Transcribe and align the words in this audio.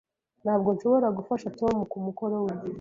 Ntabwo 0.43 0.69
nshobora 0.75 1.07
gufasha 1.17 1.47
Tom 1.59 1.75
kumukoro 1.91 2.37
we. 2.45 2.53